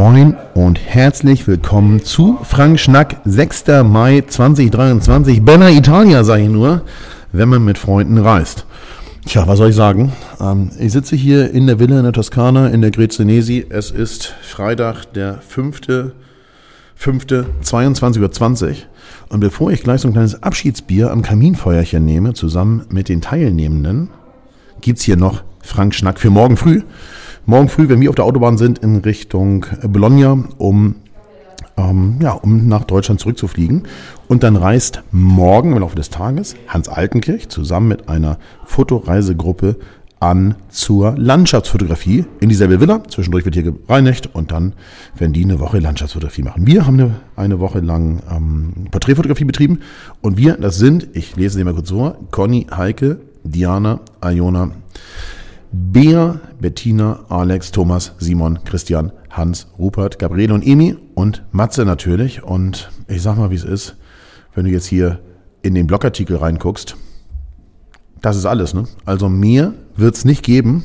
Moin 0.00 0.34
und 0.54 0.80
herzlich 0.80 1.46
willkommen 1.46 2.02
zu 2.02 2.38
Frank 2.42 2.80
Schnack, 2.80 3.20
6. 3.26 3.64
Mai 3.84 4.24
2023. 4.26 5.44
Benna 5.44 5.68
Italia, 5.68 6.24
sage 6.24 6.44
ich 6.44 6.48
nur, 6.48 6.86
wenn 7.32 7.50
man 7.50 7.62
mit 7.62 7.76
Freunden 7.76 8.16
reist. 8.16 8.64
Tja, 9.26 9.46
was 9.46 9.58
soll 9.58 9.68
ich 9.68 9.76
sagen? 9.76 10.14
Ähm, 10.40 10.70
ich 10.78 10.92
sitze 10.92 11.16
hier 11.16 11.50
in 11.50 11.66
der 11.66 11.78
Villa 11.78 11.98
in 11.98 12.04
der 12.04 12.14
Toskana 12.14 12.68
in 12.68 12.80
der 12.80 12.92
Grezenesi. 12.92 13.66
Es 13.68 13.90
ist 13.90 14.24
Freitag, 14.40 15.04
der 15.12 15.42
5. 15.46 15.82
5. 16.94 17.24
22.20 17.62 18.68
Uhr. 18.68 18.74
Und 19.28 19.40
bevor 19.40 19.70
ich 19.70 19.82
gleich 19.82 20.00
so 20.00 20.08
ein 20.08 20.14
kleines 20.14 20.42
Abschiedsbier 20.42 21.10
am 21.10 21.20
Kaminfeuerchen 21.20 22.02
nehme, 22.06 22.32
zusammen 22.32 22.86
mit 22.88 23.10
den 23.10 23.20
Teilnehmenden, 23.20 24.08
gibt's 24.80 25.02
hier 25.02 25.18
noch 25.18 25.42
Frank 25.60 25.94
Schnack 25.94 26.18
für 26.18 26.30
morgen 26.30 26.56
früh. 26.56 26.80
Morgen 27.46 27.68
früh, 27.68 27.88
wenn 27.88 28.00
wir 28.00 28.10
auf 28.10 28.16
der 28.16 28.26
Autobahn 28.26 28.58
sind, 28.58 28.78
in 28.80 28.96
Richtung 28.96 29.66
Bologna, 29.82 30.44
um, 30.58 30.96
ähm, 31.76 32.18
ja, 32.22 32.32
um 32.32 32.68
nach 32.68 32.84
Deutschland 32.84 33.18
zurückzufliegen. 33.18 33.84
Und 34.28 34.42
dann 34.42 34.56
reist 34.56 35.02
morgen 35.10 35.72
im 35.72 35.78
Laufe 35.78 35.96
des 35.96 36.10
Tages 36.10 36.54
Hans 36.68 36.88
Altenkirch 36.88 37.48
zusammen 37.48 37.88
mit 37.88 38.08
einer 38.08 38.38
Fotoreisegruppe 38.66 39.76
an 40.20 40.54
zur 40.68 41.16
Landschaftsfotografie 41.16 42.26
in 42.40 42.50
dieselbe 42.50 42.78
Villa. 42.78 43.02
Zwischendurch 43.08 43.46
wird 43.46 43.54
hier 43.54 43.64
gereinigt 43.64 44.28
und 44.34 44.52
dann 44.52 44.74
werden 45.16 45.32
die 45.32 45.42
eine 45.42 45.58
Woche 45.60 45.78
Landschaftsfotografie 45.78 46.42
machen. 46.42 46.66
Wir 46.66 46.86
haben 46.86 47.00
eine, 47.00 47.14
eine 47.36 47.58
Woche 47.58 47.80
lang 47.80 48.22
ähm, 48.30 48.86
Porträtfotografie 48.90 49.44
betrieben 49.44 49.80
und 50.20 50.36
wir, 50.36 50.58
das 50.58 50.76
sind, 50.76 51.08
ich 51.14 51.36
lese 51.36 51.56
sie 51.56 51.64
mal 51.64 51.72
kurz 51.72 51.90
vor, 51.90 52.18
Conny, 52.30 52.66
Heike, 52.70 53.18
Diana, 53.44 54.00
Iona, 54.22 54.72
Bea, 55.72 56.40
Bettina, 56.60 57.24
Alex, 57.28 57.70
Thomas, 57.70 58.12
Simon, 58.18 58.58
Christian, 58.64 59.12
Hans, 59.30 59.68
Rupert, 59.78 60.18
Gabriele 60.18 60.52
und 60.52 60.66
Emi 60.66 60.96
und 61.14 61.44
Matze 61.52 61.84
natürlich. 61.84 62.42
Und 62.42 62.90
ich 63.06 63.22
sag 63.22 63.36
mal, 63.36 63.50
wie 63.50 63.56
es 63.56 63.64
ist, 63.64 63.96
wenn 64.54 64.64
du 64.64 64.70
jetzt 64.70 64.86
hier 64.86 65.20
in 65.62 65.74
den 65.74 65.86
Blogartikel 65.86 66.36
reinguckst. 66.36 66.96
Das 68.20 68.36
ist 68.36 68.46
alles, 68.46 68.74
ne? 68.74 68.84
Also 69.04 69.28
mehr 69.28 69.74
wird's 69.96 70.24
nicht 70.24 70.42
geben, 70.42 70.84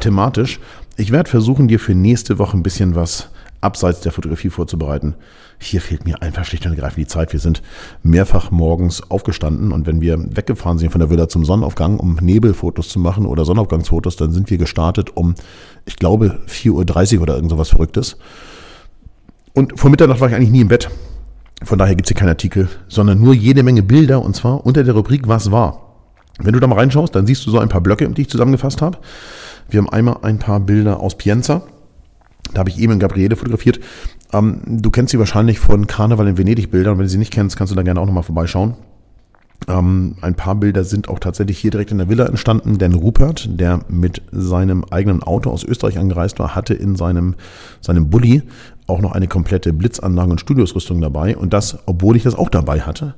thematisch. 0.00 0.60
Ich 0.96 1.12
werde 1.12 1.30
versuchen, 1.30 1.68
dir 1.68 1.78
für 1.78 1.94
nächste 1.94 2.38
Woche 2.38 2.56
ein 2.56 2.62
bisschen 2.62 2.94
was 2.94 3.30
abseits 3.66 4.00
der 4.00 4.12
Fotografie 4.12 4.48
vorzubereiten. 4.48 5.14
Hier 5.58 5.80
fehlt 5.80 6.04
mir 6.04 6.22
einfach 6.22 6.44
schlicht 6.44 6.64
und 6.66 6.72
ergreifend 6.72 6.98
die 6.98 7.06
Zeit. 7.06 7.32
Wir 7.32 7.40
sind 7.40 7.62
mehrfach 8.02 8.50
morgens 8.50 9.10
aufgestanden 9.10 9.72
und 9.72 9.86
wenn 9.86 10.00
wir 10.00 10.18
weggefahren 10.34 10.78
sind 10.78 10.90
von 10.90 11.00
der 11.00 11.10
Villa 11.10 11.28
zum 11.28 11.44
Sonnenaufgang, 11.44 11.98
um 11.98 12.16
Nebelfotos 12.16 12.88
zu 12.88 12.98
machen 12.98 13.26
oder 13.26 13.44
Sonnenaufgangsfotos, 13.44 14.16
dann 14.16 14.32
sind 14.32 14.50
wir 14.50 14.58
gestartet 14.58 15.16
um, 15.16 15.34
ich 15.84 15.96
glaube, 15.96 16.40
4.30 16.48 17.16
Uhr 17.16 17.22
oder 17.22 17.34
irgend 17.34 17.50
sowas 17.50 17.68
Verrücktes. 17.68 18.16
Und 19.52 19.78
vor 19.78 19.90
Mitternacht 19.90 20.20
war 20.20 20.28
ich 20.28 20.34
eigentlich 20.34 20.50
nie 20.50 20.60
im 20.60 20.68
Bett. 20.68 20.90
Von 21.62 21.78
daher 21.78 21.94
gibt 21.94 22.06
es 22.06 22.10
hier 22.10 22.18
keinen 22.18 22.28
Artikel, 22.28 22.68
sondern 22.88 23.20
nur 23.20 23.34
jede 23.34 23.62
Menge 23.62 23.82
Bilder 23.82 24.22
und 24.22 24.36
zwar 24.36 24.64
unter 24.66 24.84
der 24.84 24.94
Rubrik 24.94 25.26
Was 25.28 25.50
war. 25.50 25.86
Wenn 26.38 26.52
du 26.52 26.60
da 26.60 26.66
mal 26.66 26.78
reinschaust, 26.78 27.14
dann 27.14 27.26
siehst 27.26 27.46
du 27.46 27.50
so 27.50 27.58
ein 27.58 27.70
paar 27.70 27.80
Blöcke, 27.80 28.08
die 28.10 28.22
ich 28.22 28.28
zusammengefasst 28.28 28.82
habe. 28.82 28.98
Wir 29.70 29.78
haben 29.78 29.88
einmal 29.88 30.18
ein 30.22 30.38
paar 30.38 30.60
Bilder 30.60 31.00
aus 31.00 31.16
Pienza. 31.16 31.62
Da 32.56 32.60
habe 32.60 32.70
ich 32.70 32.78
eben 32.78 32.98
Gabriele 32.98 33.36
fotografiert. 33.36 33.80
Ähm, 34.32 34.62
du 34.64 34.90
kennst 34.90 35.10
sie 35.10 35.18
wahrscheinlich 35.18 35.58
von 35.58 35.86
Karneval 35.86 36.26
in 36.26 36.38
Venedig 36.38 36.70
Bildern. 36.70 36.96
Wenn 36.96 37.04
du 37.04 37.10
sie 37.10 37.18
nicht 37.18 37.30
kennst, 37.30 37.58
kannst 37.58 37.70
du 37.70 37.76
da 37.76 37.82
gerne 37.82 38.00
auch 38.00 38.06
nochmal 38.06 38.22
vorbeischauen. 38.22 38.76
Ähm, 39.68 40.16
ein 40.22 40.36
paar 40.36 40.54
Bilder 40.54 40.82
sind 40.84 41.10
auch 41.10 41.18
tatsächlich 41.18 41.58
hier 41.58 41.70
direkt 41.70 41.90
in 41.90 41.98
der 41.98 42.08
Villa 42.08 42.24
entstanden, 42.24 42.78
denn 42.78 42.94
Rupert, 42.94 43.46
der 43.60 43.80
mit 43.90 44.22
seinem 44.32 44.84
eigenen 44.90 45.22
Auto 45.22 45.50
aus 45.50 45.64
Österreich 45.64 45.98
angereist 45.98 46.38
war, 46.38 46.54
hatte 46.54 46.72
in 46.72 46.96
seinem, 46.96 47.34
seinem 47.82 48.08
Bulli 48.08 48.42
auch 48.86 49.02
noch 49.02 49.12
eine 49.12 49.28
komplette 49.28 49.74
Blitzanlage 49.74 50.30
und 50.30 50.40
Studiosrüstung 50.40 51.02
dabei. 51.02 51.36
Und 51.36 51.52
das, 51.52 51.76
obwohl 51.84 52.16
ich 52.16 52.22
das 52.22 52.34
auch 52.34 52.48
dabei 52.48 52.80
hatte 52.80 53.16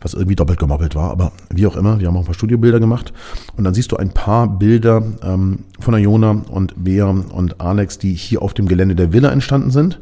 was 0.00 0.14
irgendwie 0.14 0.36
doppelt 0.36 0.58
gemoppelt 0.58 0.94
war, 0.94 1.10
aber 1.10 1.32
wie 1.50 1.66
auch 1.66 1.76
immer, 1.76 1.98
wir 1.98 2.06
haben 2.06 2.16
auch 2.16 2.20
ein 2.20 2.26
paar 2.26 2.34
Studiobilder 2.34 2.80
gemacht 2.80 3.12
und 3.56 3.64
dann 3.64 3.74
siehst 3.74 3.92
du 3.92 3.96
ein 3.96 4.10
paar 4.10 4.46
Bilder 4.46 5.02
ähm, 5.22 5.60
von 5.80 5.94
Iona 5.94 6.42
und 6.50 6.84
Bea 6.84 7.06
und 7.08 7.60
Alex, 7.60 7.98
die 7.98 8.14
hier 8.14 8.42
auf 8.42 8.54
dem 8.54 8.68
Gelände 8.68 8.94
der 8.94 9.12
Villa 9.12 9.30
entstanden 9.30 9.70
sind. 9.70 9.98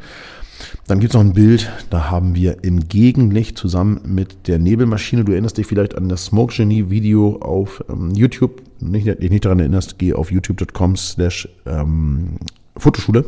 Dann 0.87 1.01
gibt 1.01 1.13
es 1.13 1.15
noch 1.15 1.25
ein 1.25 1.35
Bild, 1.35 1.71
da 1.91 2.11
haben 2.11 2.35
wir 2.35 2.65
im 2.65 2.89
Gegenlicht 2.89 3.59
zusammen 3.59 4.01
mit 4.07 4.49
der 4.49 4.59
Nebelmaschine, 4.59 5.25
du 5.25 5.33
erinnerst 5.33 5.59
dich 5.59 5.67
vielleicht 5.67 5.97
an 5.97 6.09
das 6.09 6.27
Smoke 6.27 6.55
Genie 6.55 6.91
Video 6.91 7.37
auf 7.41 7.85
ähm, 7.91 8.11
YouTube, 8.13 8.63
nicht, 8.81 9.07
dich 9.07 9.31
nicht 9.31 9.45
daran 9.45 9.61
erinnerst, 9.61 9.99
geh 9.99 10.13
auf 10.13 10.31
youtube.com 10.31 10.97
slash 10.97 11.49
ähm, 11.67 12.37
Fotoschule. 12.77 13.25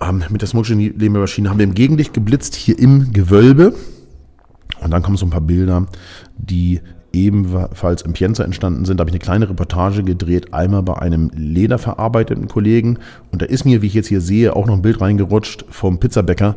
Ähm, 0.00 0.24
mit 0.30 0.42
der 0.42 0.48
Smoke 0.48 0.68
Genie 0.68 0.92
Nebelmaschine 0.96 1.48
haben 1.48 1.58
wir 1.58 1.64
im 1.64 1.74
Gegenlicht 1.74 2.12
geblitzt, 2.12 2.54
hier 2.54 2.78
im 2.78 3.12
Gewölbe. 3.12 3.74
Und 4.84 4.90
dann 4.90 5.02
kommen 5.02 5.16
so 5.16 5.26
ein 5.26 5.30
paar 5.30 5.40
Bilder, 5.40 5.86
die 6.36 6.80
ebenfalls 7.12 8.02
in 8.02 8.12
Pienza 8.12 8.44
entstanden 8.44 8.84
sind. 8.84 8.98
Da 8.98 9.02
habe 9.02 9.10
ich 9.10 9.14
eine 9.14 9.24
kleine 9.24 9.48
Reportage 9.48 10.02
gedreht, 10.02 10.52
einmal 10.52 10.82
bei 10.82 10.98
einem 10.98 11.30
lederverarbeiteten 11.34 12.48
Kollegen. 12.48 12.98
Und 13.32 13.40
da 13.40 13.46
ist 13.46 13.64
mir, 13.64 13.82
wie 13.82 13.86
ich 13.86 13.94
jetzt 13.94 14.08
hier 14.08 14.20
sehe, 14.20 14.54
auch 14.54 14.66
noch 14.66 14.74
ein 14.74 14.82
Bild 14.82 15.00
reingerutscht 15.00 15.64
vom 15.70 15.98
Pizzabäcker. 15.98 16.56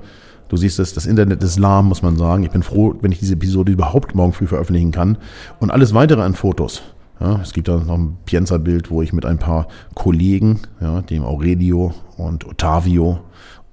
Du 0.50 0.58
siehst 0.58 0.80
es, 0.80 0.94
das 0.94 1.06
Internet 1.06 1.44
ist 1.44 1.60
lahm, 1.60 1.88
muss 1.88 2.02
man 2.02 2.18
sagen. 2.18 2.44
Ich 2.44 2.52
bin 2.52 2.64
froh, 2.64 2.96
wenn 3.02 3.12
ich 3.12 3.20
diese 3.20 3.34
Episode 3.34 3.72
überhaupt 3.72 4.16
morgen 4.16 4.34
früh 4.34 4.48
veröffentlichen 4.48 4.92
kann. 4.92 5.18
Und 5.60 5.72
alles 5.72 5.94
weitere 5.94 6.22
an 6.22 6.34
Fotos. 6.34 6.82
Ja, 7.20 7.40
es 7.42 7.54
gibt 7.54 7.68
da 7.68 7.78
noch 7.78 7.98
ein 7.98 8.18
Pienza-Bild, 8.26 8.92
wo 8.92 9.02
ich 9.02 9.12
mit 9.12 9.26
ein 9.26 9.40
paar 9.40 9.68
Kollegen, 9.96 10.60
ja, 10.80 11.02
dem 11.02 11.24
Aurelio 11.24 11.94
und 12.18 12.46
Ottavio 12.46 13.20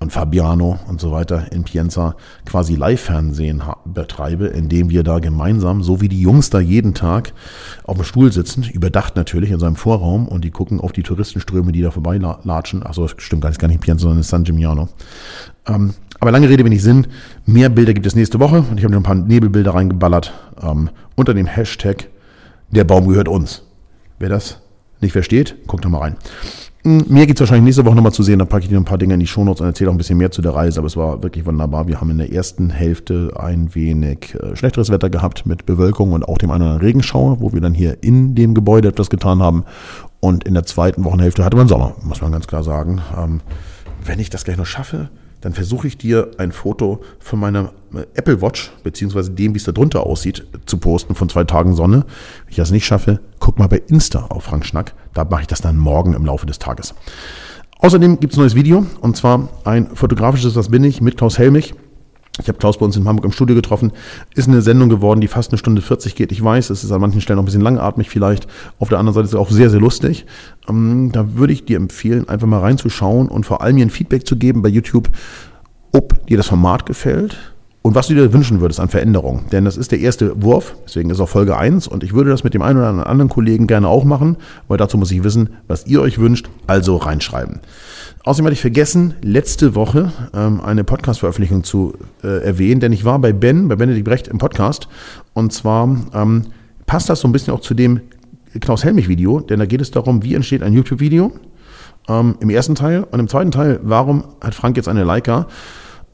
und 0.00 0.12
Fabiano 0.12 0.78
und 0.88 1.00
so 1.00 1.12
weiter 1.12 1.50
in 1.52 1.64
Pienza 1.64 2.16
quasi 2.44 2.74
Live-Fernsehen 2.74 3.62
betreibe, 3.84 4.46
indem 4.46 4.90
wir 4.90 5.02
da 5.02 5.18
gemeinsam, 5.18 5.82
so 5.82 6.00
wie 6.00 6.08
die 6.08 6.20
Jungs 6.20 6.50
da 6.50 6.60
jeden 6.60 6.94
Tag 6.94 7.32
auf 7.84 7.96
dem 7.96 8.04
Stuhl 8.04 8.32
sitzen, 8.32 8.64
überdacht 8.64 9.16
natürlich 9.16 9.50
in 9.50 9.60
seinem 9.60 9.76
Vorraum 9.76 10.28
und 10.28 10.44
die 10.44 10.50
gucken 10.50 10.80
auf 10.80 10.92
die 10.92 11.02
Touristenströme, 11.02 11.72
die 11.72 11.80
da 11.80 11.90
vorbeilatschen. 11.90 12.84
Achso, 12.84 13.02
das 13.02 13.14
stimmt 13.18 13.42
gar 13.42 13.48
nicht, 13.48 13.60
gar 13.60 13.68
nicht 13.68 13.80
Pienza, 13.80 14.02
sondern 14.02 14.22
San 14.22 14.44
Gimignano. 14.44 14.88
Ähm, 15.66 15.94
aber 16.20 16.32
lange 16.32 16.48
Rede, 16.48 16.64
wenig 16.64 16.82
Sinn. 16.82 17.06
Mehr 17.46 17.68
Bilder 17.68 17.94
gibt 17.94 18.06
es 18.06 18.14
nächste 18.14 18.40
Woche 18.40 18.64
und 18.70 18.78
ich 18.78 18.84
habe 18.84 18.92
noch 18.92 19.00
ein 19.00 19.04
paar 19.04 19.14
Nebelbilder 19.14 19.74
reingeballert 19.74 20.32
ähm, 20.62 20.90
unter 21.14 21.34
dem 21.34 21.46
Hashtag 21.46 22.08
Der 22.70 22.84
Baum 22.84 23.08
gehört 23.08 23.28
uns. 23.28 23.62
Wer 24.18 24.28
das 24.28 24.60
nicht 25.00 25.12
versteht, 25.12 25.56
guckt 25.66 25.84
doch 25.84 25.90
mal 25.90 25.98
rein. 25.98 26.16
Mir 26.86 27.26
geht 27.26 27.36
es 27.36 27.40
wahrscheinlich 27.40 27.64
nächste 27.64 27.86
Woche 27.86 27.94
nochmal 27.94 28.12
zu 28.12 28.22
sehen, 28.22 28.40
da 28.40 28.44
packe 28.44 28.64
ich 28.64 28.68
dir 28.68 28.76
ein 28.76 28.84
paar 28.84 28.98
Dinge 28.98 29.14
in 29.14 29.20
die 29.20 29.26
Shownotes 29.26 29.62
und 29.62 29.66
erzähle 29.66 29.88
auch 29.88 29.94
ein 29.94 29.96
bisschen 29.96 30.18
mehr 30.18 30.30
zu 30.30 30.42
der 30.42 30.54
Reise, 30.54 30.80
aber 30.80 30.86
es 30.86 30.98
war 30.98 31.22
wirklich 31.22 31.46
wunderbar. 31.46 31.88
Wir 31.88 31.98
haben 31.98 32.10
in 32.10 32.18
der 32.18 32.30
ersten 32.30 32.68
Hälfte 32.68 33.32
ein 33.38 33.74
wenig 33.74 34.34
äh, 34.34 34.54
schlechteres 34.54 34.90
Wetter 34.90 35.08
gehabt 35.08 35.46
mit 35.46 35.64
Bewölkung 35.64 36.12
und 36.12 36.28
auch 36.28 36.36
dem 36.36 36.50
einen 36.50 36.60
oder 36.60 36.72
anderen 36.72 36.86
Regenschauer, 36.86 37.40
wo 37.40 37.54
wir 37.54 37.62
dann 37.62 37.72
hier 37.72 38.02
in 38.02 38.34
dem 38.34 38.52
Gebäude 38.52 38.88
etwas 38.88 39.08
getan 39.08 39.40
haben. 39.40 39.64
Und 40.20 40.44
in 40.44 40.52
der 40.52 40.64
zweiten 40.64 41.04
Wochenhälfte 41.04 41.42
hatte 41.42 41.56
man 41.56 41.68
Sommer, 41.68 41.94
muss 42.02 42.20
man 42.20 42.32
ganz 42.32 42.46
klar 42.46 42.62
sagen. 42.62 43.00
Ähm, 43.18 43.40
wenn 44.04 44.20
ich 44.20 44.28
das 44.28 44.44
gleich 44.44 44.58
noch 44.58 44.66
schaffe, 44.66 45.08
dann 45.44 45.52
versuche 45.52 45.86
ich 45.86 45.98
dir 45.98 46.30
ein 46.38 46.52
Foto 46.52 47.02
von 47.18 47.38
meiner 47.38 47.72
äh, 47.92 48.06
Apple 48.14 48.40
Watch, 48.40 48.72
beziehungsweise 48.82 49.30
dem, 49.30 49.52
wie 49.52 49.58
es 49.58 49.64
da 49.64 49.72
drunter 49.72 50.06
aussieht, 50.06 50.46
zu 50.64 50.78
posten 50.78 51.14
von 51.14 51.28
zwei 51.28 51.44
Tagen 51.44 51.74
Sonne. 51.74 52.06
Wenn 52.44 52.50
ich 52.50 52.56
das 52.56 52.70
nicht 52.70 52.86
schaffe, 52.86 53.20
guck 53.40 53.58
mal 53.58 53.66
bei 53.66 53.82
Insta 53.86 54.20
auf 54.30 54.44
Frank 54.44 54.64
Schnack. 54.64 54.94
Da 55.12 55.24
mache 55.24 55.42
ich 55.42 55.46
das 55.46 55.60
dann 55.60 55.76
morgen 55.76 56.14
im 56.14 56.24
Laufe 56.24 56.46
des 56.46 56.58
Tages. 56.58 56.94
Außerdem 57.78 58.20
gibt 58.20 58.32
es 58.32 58.38
ein 58.38 58.40
neues 58.40 58.54
Video, 58.54 58.86
und 59.02 59.18
zwar 59.18 59.50
ein 59.64 59.94
fotografisches 59.94 60.56
Was 60.56 60.70
bin 60.70 60.82
ich 60.82 61.02
mit 61.02 61.18
Klaus 61.18 61.38
Helmich. 61.38 61.74
Ich 62.40 62.48
habe 62.48 62.58
Klaus 62.58 62.78
bei 62.78 62.84
uns 62.84 62.96
in 62.96 63.06
Hamburg 63.06 63.24
im 63.24 63.32
Studio 63.32 63.54
getroffen. 63.54 63.92
Ist 64.34 64.48
eine 64.48 64.60
Sendung 64.60 64.88
geworden, 64.88 65.20
die 65.20 65.28
fast 65.28 65.52
eine 65.52 65.58
Stunde 65.58 65.82
40 65.82 66.16
geht. 66.16 66.32
Ich 66.32 66.42
weiß, 66.42 66.70
es 66.70 66.82
ist 66.82 66.90
an 66.90 67.00
manchen 67.00 67.20
Stellen 67.20 67.36
noch 67.36 67.42
ein 67.42 67.46
bisschen 67.46 67.60
langatmig 67.60 68.10
vielleicht. 68.10 68.48
Auf 68.80 68.88
der 68.88 68.98
anderen 68.98 69.14
Seite 69.14 69.26
ist 69.26 69.34
es 69.34 69.38
auch 69.38 69.50
sehr, 69.50 69.70
sehr 69.70 69.80
lustig. 69.80 70.26
Ähm, 70.68 71.10
da 71.12 71.36
würde 71.36 71.52
ich 71.52 71.64
dir 71.64 71.76
empfehlen, 71.76 72.28
einfach 72.28 72.48
mal 72.48 72.58
reinzuschauen 72.58 73.28
und 73.28 73.46
vor 73.46 73.62
allem 73.62 73.76
mir 73.76 73.86
ein 73.86 73.90
Feedback 73.90 74.26
zu 74.26 74.36
geben 74.36 74.62
bei 74.62 74.68
YouTube, 74.68 75.10
ob 75.92 76.26
dir 76.26 76.36
das 76.36 76.48
Format 76.48 76.86
gefällt 76.86 77.53
und 77.86 77.94
was 77.94 78.06
du 78.06 78.14
dir 78.14 78.32
wünschen 78.32 78.62
würdest 78.62 78.80
an 78.80 78.88
Veränderungen. 78.88 79.44
Denn 79.52 79.66
das 79.66 79.76
ist 79.76 79.92
der 79.92 80.00
erste 80.00 80.42
Wurf, 80.42 80.74
deswegen 80.86 81.10
ist 81.10 81.20
auch 81.20 81.28
Folge 81.28 81.58
1 81.58 81.86
und 81.86 82.02
ich 82.02 82.14
würde 82.14 82.30
das 82.30 82.42
mit 82.42 82.54
dem 82.54 82.62
einen 82.62 82.78
oder 82.78 83.06
anderen 83.06 83.28
Kollegen 83.28 83.66
gerne 83.66 83.88
auch 83.88 84.04
machen, 84.04 84.38
weil 84.68 84.78
dazu 84.78 84.96
muss 84.96 85.10
ich 85.10 85.22
wissen, 85.22 85.50
was 85.68 85.86
ihr 85.86 86.00
euch 86.00 86.18
wünscht, 86.18 86.48
also 86.66 86.96
reinschreiben. 86.96 87.60
Außerdem 88.24 88.46
hatte 88.46 88.54
ich 88.54 88.62
vergessen, 88.62 89.12
letzte 89.20 89.74
Woche 89.74 90.12
ähm, 90.32 90.62
eine 90.62 90.82
Podcast-Veröffentlichung 90.82 91.62
zu 91.62 91.92
äh, 92.22 92.42
erwähnen, 92.42 92.80
denn 92.80 92.92
ich 92.92 93.04
war 93.04 93.18
bei 93.18 93.34
Ben, 93.34 93.68
bei 93.68 93.76
Benedikt 93.76 94.06
Brecht 94.06 94.28
im 94.28 94.38
Podcast 94.38 94.88
und 95.34 95.52
zwar 95.52 95.94
ähm, 96.14 96.46
passt 96.86 97.10
das 97.10 97.20
so 97.20 97.28
ein 97.28 97.32
bisschen 97.32 97.52
auch 97.52 97.60
zu 97.60 97.74
dem 97.74 98.00
Klaus 98.60 98.82
Helmich-Video, 98.82 99.40
denn 99.40 99.58
da 99.58 99.66
geht 99.66 99.82
es 99.82 99.90
darum, 99.90 100.22
wie 100.22 100.34
entsteht 100.34 100.62
ein 100.62 100.72
YouTube-Video 100.72 101.32
ähm, 102.08 102.36
im 102.40 102.48
ersten 102.48 102.76
Teil 102.76 103.04
und 103.10 103.20
im 103.20 103.28
zweiten 103.28 103.50
Teil, 103.50 103.78
warum 103.82 104.24
hat 104.40 104.54
Frank 104.54 104.78
jetzt 104.78 104.88
eine 104.88 105.04
Leica? 105.04 105.48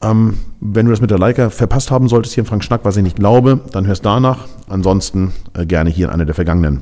Ähm, 0.03 0.37
wenn 0.59 0.85
du 0.85 0.91
das 0.91 1.01
mit 1.01 1.11
der 1.11 1.19
Leica 1.19 1.49
verpasst 1.49 1.91
haben 1.91 2.07
solltest 2.07 2.33
hier 2.33 2.43
in 2.43 2.47
Frank 2.47 2.63
Schnack, 2.63 2.81
was 2.83 2.97
ich 2.97 3.03
nicht 3.03 3.17
glaube, 3.17 3.61
dann 3.71 3.85
hörst 3.85 4.05
danach. 4.05 4.47
Ansonsten 4.67 5.33
äh, 5.53 5.65
gerne 5.65 5.89
hier 5.89 6.07
in 6.07 6.13
einer 6.13 6.25
der 6.25 6.35
vergangenen 6.35 6.81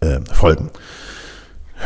äh, 0.00 0.20
Folgen. 0.32 0.70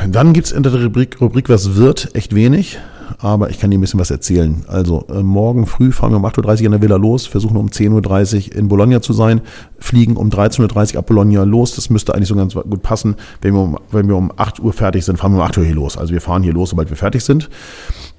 Dann 0.06 0.32
gibt 0.32 0.46
es 0.46 0.52
in 0.52 0.62
der 0.62 0.74
Rubrik, 0.74 1.20
Rubrik 1.20 1.48
Was 1.48 1.76
wird 1.76 2.14
echt 2.14 2.34
wenig. 2.34 2.78
aber 3.20 3.48
ich 3.48 3.58
kann 3.58 3.70
dir 3.70 3.78
ein 3.78 3.80
bisschen 3.80 3.98
was 3.98 4.10
erzählen. 4.10 4.64
Also 4.68 5.06
äh, 5.08 5.22
morgen 5.22 5.66
früh 5.66 5.92
fahren 5.92 6.12
wir 6.12 6.18
um 6.18 6.26
8.30 6.26 6.60
Uhr 6.60 6.66
an 6.66 6.72
der 6.72 6.82
Villa 6.82 6.96
los, 6.96 7.26
versuchen 7.26 7.56
um 7.56 7.68
10.30 7.68 8.50
Uhr 8.50 8.56
in 8.56 8.68
Bologna 8.68 9.00
zu 9.00 9.12
sein, 9.12 9.40
fliegen 9.78 10.16
um 10.16 10.28
13.30 10.28 10.92
Uhr 10.92 10.98
ab 10.98 11.06
Bologna 11.06 11.42
los. 11.44 11.74
Das 11.74 11.90
müsste 11.90 12.14
eigentlich 12.14 12.28
so 12.28 12.36
ganz 12.36 12.54
gut 12.54 12.82
passen. 12.82 13.16
Wenn 13.40 13.54
wir, 13.54 13.62
um, 13.62 13.78
wenn 13.90 14.08
wir 14.08 14.16
um 14.16 14.30
8 14.36 14.60
Uhr 14.60 14.72
fertig 14.72 15.04
sind, 15.04 15.16
fahren 15.16 15.32
wir 15.32 15.38
um 15.38 15.44
8 15.44 15.58
Uhr 15.58 15.64
hier 15.64 15.74
los. 15.74 15.96
Also 15.96 16.12
wir 16.12 16.20
fahren 16.20 16.42
hier 16.42 16.52
los, 16.52 16.70
sobald 16.70 16.90
wir 16.90 16.96
fertig 16.96 17.24
sind. 17.24 17.48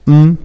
Hm. 0.05 0.37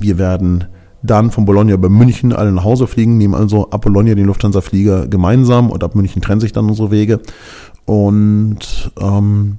Wir 0.00 0.18
werden 0.18 0.64
dann 1.02 1.30
von 1.30 1.44
Bologna 1.44 1.74
über 1.74 1.88
München 1.88 2.32
alle 2.32 2.52
nach 2.52 2.64
Hause 2.64 2.86
fliegen, 2.86 3.16
nehmen 3.16 3.34
also 3.34 3.70
ab 3.70 3.82
Bologna 3.82 4.14
den 4.14 4.26
Lufthansa-Flieger 4.26 5.06
gemeinsam 5.06 5.70
und 5.70 5.84
ab 5.84 5.94
München 5.94 6.22
trennen 6.22 6.40
sich 6.40 6.52
dann 6.52 6.68
unsere 6.68 6.90
Wege. 6.90 7.20
Und 7.84 8.90
ähm, 9.00 9.58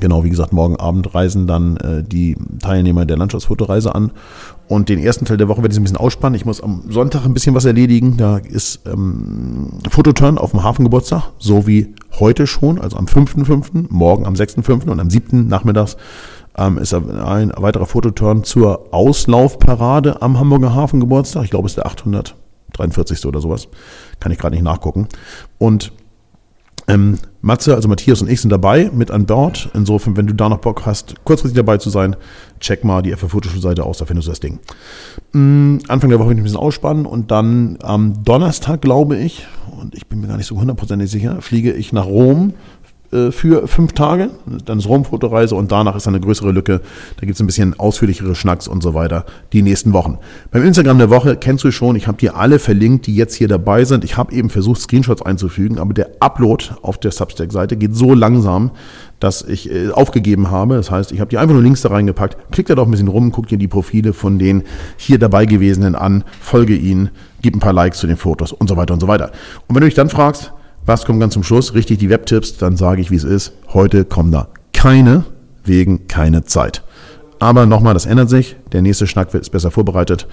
genau, 0.00 0.24
wie 0.24 0.30
gesagt, 0.30 0.52
morgen 0.52 0.76
Abend 0.76 1.14
reisen 1.14 1.46
dann 1.46 1.76
äh, 1.78 2.02
die 2.02 2.36
Teilnehmer 2.60 3.06
der 3.06 3.16
Landschaftsfotoreise 3.16 3.94
an. 3.94 4.12
Und 4.66 4.88
den 4.88 4.98
ersten 4.98 5.24
Teil 5.24 5.36
der 5.36 5.48
Woche 5.48 5.62
werde 5.62 5.72
ich 5.72 5.80
ein 5.80 5.84
bisschen 5.84 5.96
ausspannen. 5.96 6.34
Ich 6.34 6.44
muss 6.44 6.60
am 6.60 6.84
Sonntag 6.90 7.24
ein 7.24 7.34
bisschen 7.34 7.54
was 7.54 7.64
erledigen. 7.64 8.16
Da 8.16 8.38
ist 8.38 8.80
ähm, 8.86 9.70
Fototurn 9.88 10.38
auf 10.38 10.50
dem 10.50 10.62
Hafengeburtstag, 10.62 11.30
so 11.38 11.66
wie 11.66 11.94
heute 12.18 12.46
schon, 12.46 12.80
also 12.80 12.96
am 12.96 13.06
5.5., 13.06 13.86
morgen 13.88 14.26
am 14.26 14.34
6.5. 14.34 14.88
und 14.88 15.00
am 15.00 15.10
7. 15.10 15.46
nachmittags 15.46 15.96
ähm, 16.56 16.78
ist 16.78 16.94
ein 16.94 17.52
weiterer 17.56 17.86
Fototurn 17.86 18.44
zur 18.44 18.92
Auslaufparade 18.92 20.22
am 20.22 20.38
Hamburger 20.38 20.74
Hafengeburtstag. 20.74 21.44
Ich 21.44 21.50
glaube, 21.50 21.66
es 21.66 21.72
ist 21.72 21.78
der 21.78 21.86
843. 21.86 23.26
oder 23.26 23.40
sowas. 23.40 23.68
Kann 24.20 24.32
ich 24.32 24.38
gerade 24.38 24.54
nicht 24.54 24.64
nachgucken. 24.64 25.08
Und 25.58 25.92
ähm, 26.88 27.18
Matze, 27.42 27.74
also 27.74 27.86
Matthias 27.86 28.22
und 28.22 28.30
ich 28.30 28.40
sind 28.40 28.50
dabei 28.50 28.90
mit 28.92 29.10
an 29.10 29.26
Bord. 29.26 29.68
Insofern, 29.74 30.16
wenn 30.16 30.26
du 30.26 30.34
da 30.34 30.48
noch 30.48 30.58
Bock 30.58 30.86
hast, 30.86 31.22
kurzfristig 31.24 31.56
dabei 31.56 31.76
zu 31.76 31.90
sein, 31.90 32.16
check 32.60 32.82
mal 32.82 33.02
die 33.02 33.12
FF 33.12 33.30
Fotoschulseite 33.30 33.84
aus, 33.84 33.98
da 33.98 34.06
findest 34.06 34.26
du 34.26 34.32
das 34.32 34.40
Ding. 34.40 34.58
Mhm, 35.32 35.80
Anfang 35.86 36.08
der 36.08 36.18
Woche 36.18 36.28
bin 36.28 36.38
ich 36.38 36.40
ein 36.40 36.44
bisschen 36.44 36.58
ausspannen 36.58 37.04
und 37.04 37.30
dann 37.30 37.78
am 37.82 38.24
Donnerstag, 38.24 38.80
glaube 38.80 39.18
ich, 39.18 39.46
und 39.78 39.94
ich 39.94 40.06
bin 40.06 40.20
mir 40.20 40.28
gar 40.28 40.38
nicht 40.38 40.46
so 40.46 40.58
hundertprozentig 40.58 41.10
sicher, 41.10 41.40
fliege 41.42 41.72
ich 41.72 41.92
nach 41.92 42.06
Rom 42.06 42.54
für 43.10 43.66
fünf 43.66 43.92
Tage. 43.94 44.30
Dann 44.64 44.78
ist 44.78 44.88
Rom-Fotoreise 44.88 45.54
und 45.54 45.72
danach 45.72 45.96
ist 45.96 46.06
eine 46.06 46.20
größere 46.20 46.52
Lücke. 46.52 46.80
Da 47.16 47.20
gibt 47.20 47.34
es 47.34 47.40
ein 47.40 47.46
bisschen 47.46 47.78
ausführlichere 47.78 48.34
Schnacks 48.34 48.68
und 48.68 48.82
so 48.82 48.92
weiter 48.92 49.24
die 49.52 49.62
nächsten 49.62 49.92
Wochen. 49.92 50.18
Beim 50.50 50.64
Instagram 50.64 50.98
der 50.98 51.10
Woche 51.10 51.36
kennst 51.36 51.64
du 51.64 51.70
schon, 51.70 51.96
ich 51.96 52.06
habe 52.06 52.18
dir 52.18 52.36
alle 52.36 52.58
verlinkt, 52.58 53.06
die 53.06 53.16
jetzt 53.16 53.34
hier 53.34 53.48
dabei 53.48 53.84
sind. 53.84 54.04
Ich 54.04 54.16
habe 54.16 54.32
eben 54.34 54.50
versucht, 54.50 54.80
Screenshots 54.80 55.22
einzufügen, 55.22 55.78
aber 55.78 55.94
der 55.94 56.10
Upload 56.20 56.66
auf 56.82 56.98
der 56.98 57.10
Substack-Seite 57.10 57.76
geht 57.76 57.94
so 57.94 58.12
langsam, 58.12 58.72
dass 59.20 59.42
ich 59.42 59.70
äh, 59.70 59.90
aufgegeben 59.90 60.50
habe. 60.50 60.76
Das 60.76 60.90
heißt, 60.90 61.12
ich 61.12 61.20
habe 61.20 61.30
dir 61.30 61.40
einfach 61.40 61.54
nur 61.54 61.62
Links 61.62 61.82
da 61.82 61.88
reingepackt. 61.88 62.36
Klick 62.50 62.66
da 62.66 62.74
doch 62.74 62.86
ein 62.86 62.90
bisschen 62.90 63.08
rum, 63.08 63.32
guck 63.32 63.48
dir 63.48 63.58
die 63.58 63.68
Profile 63.68 64.12
von 64.12 64.38
den 64.38 64.64
hier 64.96 65.18
dabei 65.18 65.46
gewesenen 65.46 65.94
an, 65.94 66.24
folge 66.40 66.74
ihnen, 66.74 67.10
gib 67.42 67.56
ein 67.56 67.60
paar 67.60 67.72
Likes 67.72 67.98
zu 67.98 68.06
den 68.06 68.16
Fotos 68.16 68.52
und 68.52 68.68
so 68.68 68.76
weiter 68.76 68.94
und 68.94 69.00
so 69.00 69.08
weiter. 69.08 69.32
Und 69.66 69.74
wenn 69.74 69.80
du 69.80 69.86
dich 69.86 69.94
dann 69.94 70.08
fragst, 70.08 70.52
was 70.88 71.04
kommt 71.04 71.20
ganz 71.20 71.34
zum 71.34 71.44
Schluss? 71.44 71.74
Richtig 71.74 71.98
die 71.98 72.08
Webtipps, 72.08 72.56
dann 72.56 72.76
sage 72.76 73.00
ich, 73.00 73.10
wie 73.10 73.16
es 73.16 73.24
ist. 73.24 73.52
Heute 73.72 74.04
kommen 74.04 74.32
da 74.32 74.48
keine 74.72 75.24
wegen 75.64 76.08
keine 76.08 76.44
Zeit. 76.44 76.82
Aber 77.40 77.66
nochmal, 77.66 77.94
das 77.94 78.06
ändert 78.06 78.30
sich. 78.30 78.56
Der 78.72 78.82
nächste 78.82 79.06
Schnack 79.06 79.32
ist 79.34 79.50
besser 79.50 79.70
vorbereitet. 79.70 80.26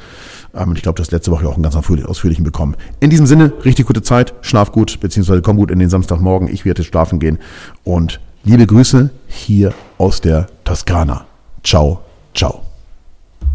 Ähm, 0.55 0.73
ich 0.75 0.81
glaube, 0.81 0.97
das 0.97 1.11
letzte 1.11 1.29
Woche 1.29 1.47
auch 1.47 1.53
einen 1.55 1.63
ganz 1.63 1.75
ausführlichen 1.75 2.43
bekommen. 2.43 2.75
In 2.99 3.09
diesem 3.09 3.27
Sinne, 3.27 3.53
richtig 3.63 3.85
gute 3.85 4.01
Zeit, 4.01 4.33
schlaf 4.41 4.71
gut, 4.71 4.99
beziehungsweise 5.01 5.41
komm 5.41 5.57
gut 5.57 5.71
in 5.71 5.79
den 5.79 5.89
Samstagmorgen. 5.89 6.47
Ich 6.47 6.65
werde 6.65 6.83
schlafen 6.83 7.19
gehen. 7.19 7.37
Und 7.83 8.19
liebe 8.43 8.65
Grüße 8.65 9.11
hier 9.27 9.73
aus 9.97 10.21
der 10.21 10.47
Toskana. 10.63 11.25
Ciao, 11.63 11.99
ciao. 12.33 12.74